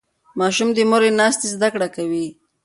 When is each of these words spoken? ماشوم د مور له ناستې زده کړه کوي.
ماشوم 0.39 0.69
د 0.73 0.77
مور 0.89 1.01
له 1.07 1.11
ناستې 1.19 1.45
زده 1.55 1.67
کړه 1.73 1.87
کوي. 1.95 2.27